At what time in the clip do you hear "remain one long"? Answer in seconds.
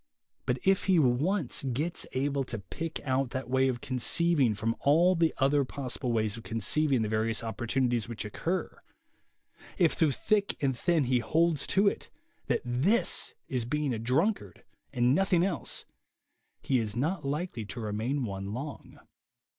17.79-18.97